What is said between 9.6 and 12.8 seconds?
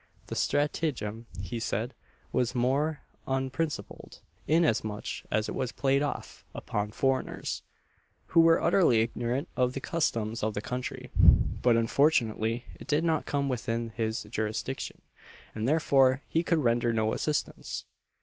the customs of the country, but unfortunately